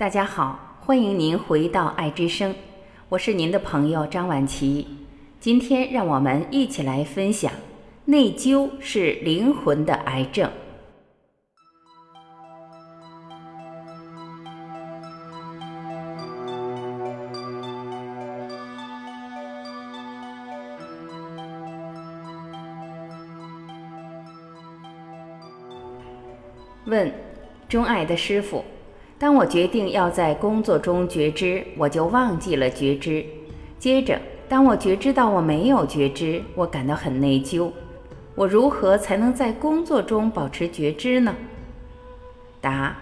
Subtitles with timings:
[0.00, 2.54] 大家好，欢迎您回到爱之声，
[3.10, 4.86] 我是您的朋友张婉琪。
[5.38, 7.52] 今天让我们一起来分享：
[8.06, 10.50] 内疚是灵魂的癌症。
[26.86, 27.12] 问，
[27.68, 28.64] 钟爱的师傅。
[29.20, 33.22] 当我决定要在工作中觉知，我就忘记了觉知。
[33.78, 37.70] 接着，当我觉知到我没有觉知，我感到很内疚。
[38.34, 41.36] 我如何才能在工作中保持觉知呢？
[42.62, 42.96] 答：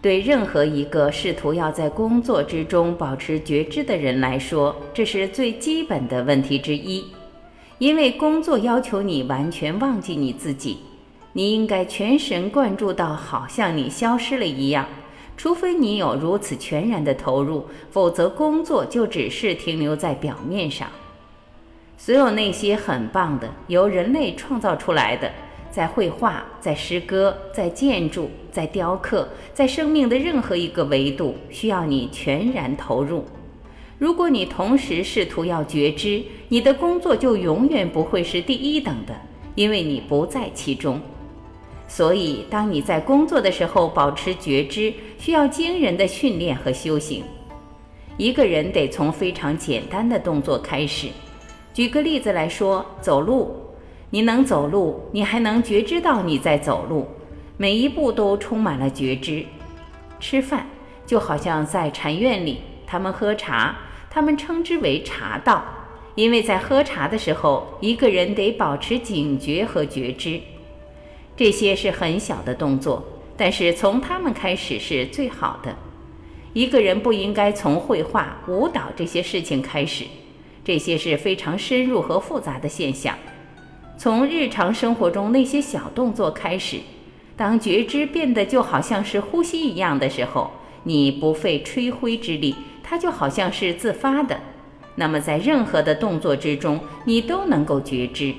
[0.00, 7.04] 对任何一个试图要在工作之中保持觉知的人来说，这是最基本的问题之一。
[7.76, 10.78] 因为工作要求你完全忘记你自己，
[11.34, 14.86] 你应该全神贯注到好像你消失了一样。
[15.42, 20.86] 除非你有如此全然的投入，否则工作就只是停留在表面上。
[21.98, 25.28] 所有那些很棒的由人类创造出来的，
[25.68, 33.24] 在绘画、在诗歌、在建筑、在雕刻、在生命的任何一个维度，需要你全然投入。
[33.98, 39.12] 如果你同时试图要觉知，你的工作就永远不会是第一等的，
[39.56, 41.00] 因为你不在其中。
[41.86, 47.22] 所以，当你在工作的时候保持觉知，需要惊人的训练和修行。
[48.16, 51.08] 一个人得从非常简单的动作开始。
[51.74, 53.54] 举个例子来说，走路，
[54.10, 57.06] 你能走路，你还能觉知到你在走路，
[57.56, 59.44] 每一步都充满了觉知。
[60.20, 60.66] 吃饭
[61.06, 63.76] 就好像在禅院里，他们喝茶，
[64.10, 65.64] 他们称之为茶道，
[66.14, 70.40] 因为在喝茶的时候，一个人得保持警觉和觉知。
[71.42, 73.02] 这些是很小的动作，
[73.36, 75.74] 但是从他们开始是最好的。
[76.52, 80.04] 一个人不应该从绘画、舞蹈这些事情开始，
[80.64, 83.18] 这些是非常深入和复杂的现象。
[83.98, 86.78] 从日常生活中那些小动作开始，
[87.36, 90.48] 当觉知变得就好像是呼吸一样的时候，
[90.84, 92.54] 你不费吹灰之力，
[92.84, 94.38] 它就好像是自发的。
[94.94, 98.32] 那么在任何的动作之中，你都能够觉知。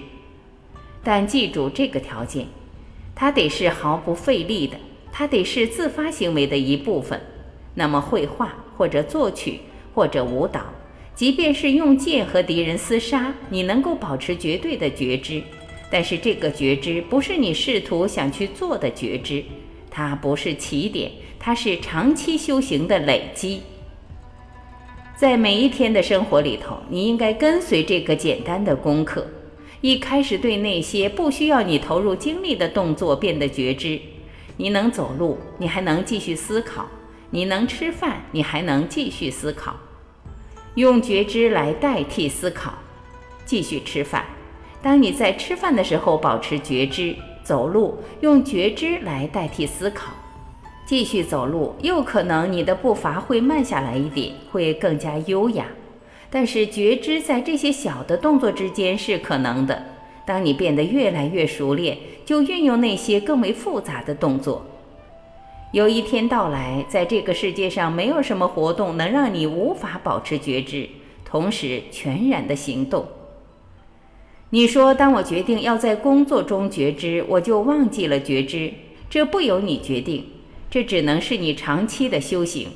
[1.03, 2.47] 但记住这个条件。
[3.15, 4.77] 它得是毫不费力的，
[5.11, 7.19] 它得是自发行为的一部分。
[7.75, 9.59] 那么，绘画或者作曲
[9.93, 10.61] 或者舞蹈，
[11.15, 15.41] 即便是用剑和敌人厮杀，你能够保持绝对的觉知。
[15.89, 19.43] 但是，这个觉知不是你试图想去做的觉知，
[19.91, 23.61] 它不是起点，它是长期修行的累积。
[25.15, 29.25] 在每一天的生活里头，你应该跟随这个简单的功课。
[29.83, 33.99] 一开始对那些不需要你投入精力的动作变得觉知，
[34.55, 36.83] 你能走路，你还能继续思考；
[37.31, 39.75] 你能吃饭，你还能继续思考。
[40.75, 42.75] 用觉知来代替思考，
[43.43, 44.23] 继续吃饭。
[44.81, 47.13] 当你在吃饭的时候保持觉知，
[47.43, 50.13] 走路用觉知来代替思考，
[50.85, 55.65] 继续走路，又可能你的步伐会慢下来一点，会更加优雅。
[56.33, 59.83] 但是觉知在这些小的动作之间是可能的。
[60.25, 61.95] 当你变得越来越熟练，
[62.25, 64.65] 就运用那些更为复杂的动作。
[65.73, 70.89] 有一天到来，在这个世界上没有什么活动能让你无法保持觉知，
[71.23, 73.05] 同时全然的行动。
[74.49, 78.73] 你说，当我决定要在工作中觉知，我就忘记了觉知。
[79.07, 80.25] 这不由你决定，
[80.71, 82.69] 这只能是你长期的修行。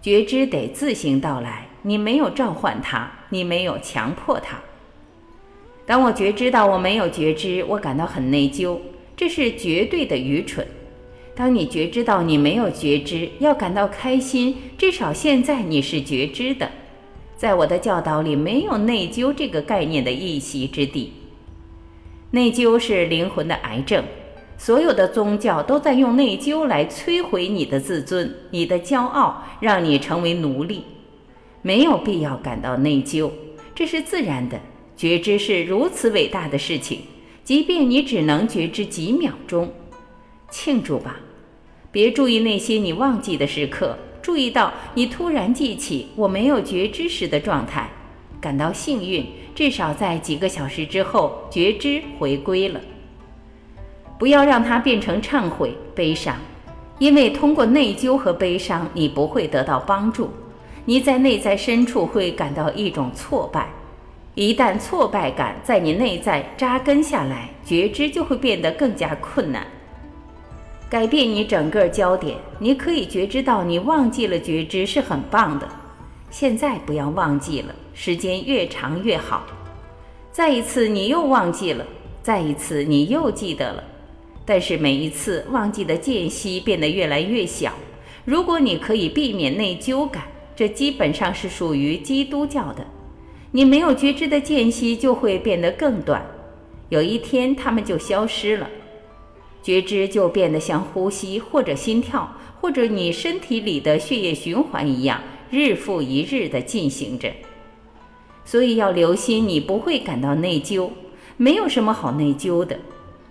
[0.00, 1.67] 觉知得自行到来。
[1.82, 4.58] 你没有召唤他，你没有强迫他。
[5.86, 8.78] 当我觉知到我没有觉知，我感到很内疚，
[9.16, 10.66] 这是绝对的愚蠢。
[11.34, 16.68] 当你觉知到你没有觉知，要感到开心，至少现在你是觉知的。
[17.36, 21.12] 在我的教导里，没有内疚这个概念的一席之地。
[22.32, 24.04] 内疚是灵魂的癌症，
[24.58, 30.82] 所有的宗教都在用内疚来摧毁你的自尊、你的骄傲，让你成为奴隶。
[31.62, 33.30] 没有必要感到内疚，
[33.74, 34.58] 这是自然的。
[34.96, 37.00] 觉知是如此伟大的事情，
[37.44, 39.72] 即便你只能觉知几秒钟，
[40.50, 41.20] 庆祝吧！
[41.92, 47.88] 别注意那些你忘记的时刻，注意到你突然记起我没有觉知时的状态，
[48.40, 49.24] 感到幸运。
[49.54, 52.80] 至少在几个小时之后，觉知回归了。
[54.18, 56.36] 不要让它变成忏悔、悲伤，
[56.98, 60.30] 因为通过内疚和悲伤，你不会得到帮助。
[60.88, 63.68] 你在内在深处会感到一种挫败，
[64.34, 69.66] 一旦挫败感在你内在扎根下来，觉知就会变得更加困难。
[70.88, 75.68] 改变你整个焦点，你可以觉知到你忘记了觉知是很棒的。
[76.30, 79.44] 现在不要忘记了，时间越长越好。
[80.32, 81.84] 再一次你又忘记了，
[82.22, 83.84] 再一次你又记得了，
[84.46, 87.74] 但是每一次忘记的间隙变得越来越小。
[88.24, 90.22] 如果你可以避免内疚感，
[90.58, 92.84] 这基本上是属于基督教的。
[93.52, 96.26] 你没有觉知的间隙就会变得更短，
[96.88, 98.68] 有一天它们就消失了。
[99.62, 107.30] 觉知就变得像呼吸，或者心跳，或者你身体里的血液循环一样，日复一日地进行着。
[108.44, 110.90] 所以要留心，你不会感到内疚，
[111.36, 112.76] 没有什么好内疚的。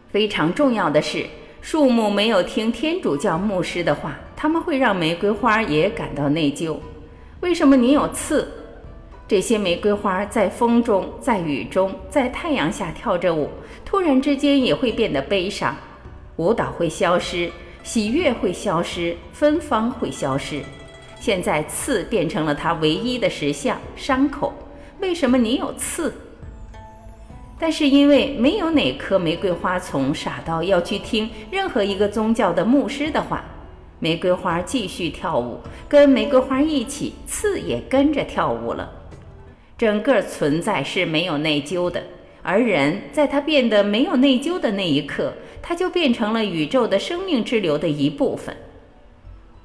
[0.09, 1.25] 非常重要的是，
[1.59, 6.77] 树木没有听天主教牧师的话，他们会让玫瑰花也感到内疚。
[7.41, 8.47] 为什么你有刺？
[9.27, 13.49] 这些玫瑰花在风中，在雨中，在太阳下跳着舞，
[13.85, 15.75] 突然之间也会变得悲伤。
[16.37, 17.51] 舞蹈会消失，
[17.83, 20.61] 喜悦会消失，芬芳会消失。
[21.19, 24.53] 现在刺变成了它唯一的实相——伤口。
[24.99, 26.13] 为什么你有刺？
[27.59, 33.43] 但是因为没有哪棵玫瑰花丛傻到要去听任何一个宗教的牧师的话，
[33.99, 38.91] 玫瑰花继续跳舞，跟玫瑰花一起，刺也跟着跳舞了。
[39.77, 42.03] 整个存在是没有内疚的。
[42.43, 48.55] 而人在他变得没有内疚的那一刻，他就变成了宇宙的生命之流的一部分。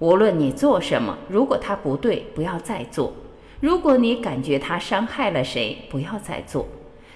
[0.01, 3.13] 无论你做什么，如果它不对，不要再做；
[3.61, 6.67] 如果你感觉它伤害了谁，不要再做。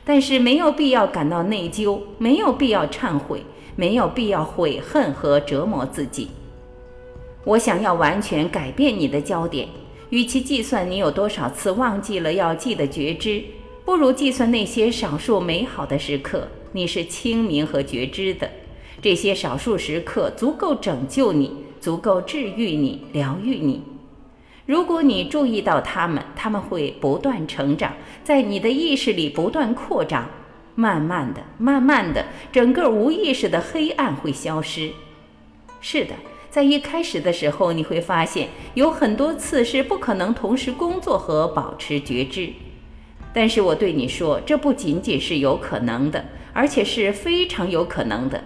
[0.05, 3.43] 但是没有必要感到内疚，没有必要忏悔，
[3.75, 6.31] 没有必要悔恨和折磨自己。
[7.46, 9.69] 我想要完全改变你的焦点，
[10.10, 13.40] 与其计算你有多少次忘记了要记的觉知。
[13.84, 18.50] 不如计算那些少数美好的时刻，你是清明和觉知的。
[19.00, 23.81] 这些少数时刻足够拯救你，足够治愈你，疗愈你。
[24.66, 27.94] 如果你注意到它们，它们会不断成长，
[28.25, 30.28] 在你的意识里不断扩张。
[30.75, 34.90] 慢慢的，慢慢的，整个无意识的黑暗会消失。
[35.81, 36.14] 是的，
[36.56, 42.49] 在一开始的时候，你会发现有很多次是不可能同时工作和保持觉知。
[43.35, 46.25] 但是我对你说，这不仅仅是有可能的，
[46.55, 48.43] 而且是非常有可能的。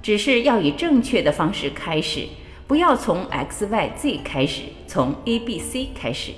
[0.00, 2.28] 只是要以正确的方式开始，
[2.68, 6.30] 不要从 X Y Z 开始，从 A B C 开始。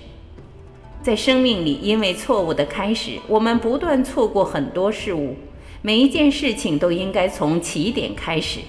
[1.03, 5.37] 在生命里，因为错误的开始，我们不断错过很多事物。
[5.83, 8.61] 每一件事情都应该从起点开始。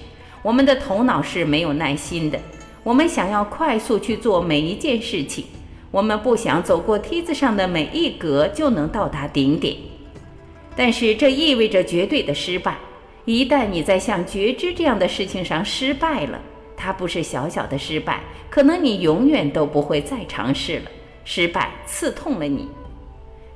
[0.46, 2.38] 我们的头脑是没有耐心的，
[2.84, 5.44] 我们想要快速去做每一件事情。
[5.90, 9.74] 我们不想走过梯子上的每一格就能到达顶点，
[10.76, 12.76] 但是这意味着绝对的失败。
[13.24, 16.40] 一旦你在像觉知这样的事情上失败了，
[16.76, 20.84] 它不是小小的失败，可能你永远都不会再尝试了。
[21.24, 22.68] 失败刺痛了你，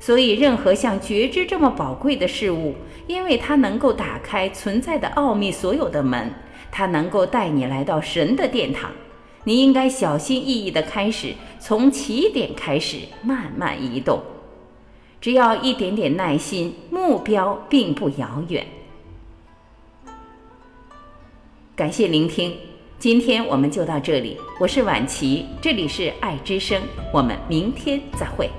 [0.01, 2.75] 所以任何像觉知这么宝贵的事物，
[3.07, 6.33] 因为它能够打开存在的奥秘所有的门，
[6.71, 8.91] 它能够带你来到神的殿堂。
[9.45, 14.21] 你应该小心翼翼地开始，从起点开始慢慢移动，
[15.21, 18.67] 只要一点点耐心，目标并不遥远。
[21.75, 22.55] 感谢聆听，
[22.99, 24.37] 今天我们就到这里。
[24.61, 28.51] 我是婉琪，这里是爱之声，我们明天再会。